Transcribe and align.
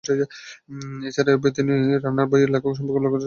এছাড়া 1.07 1.29
এই 1.31 1.39
বইয়ে 1.41 1.53
বিভিন্ন 1.59 1.71
রান্নার 2.03 2.27
বইয়ের 2.31 2.49
লেখক 2.53 2.71
সম্পর্কে 2.77 2.97
উল্লেখ 2.99 3.11
করা 3.11 3.15
আছে। 3.15 3.19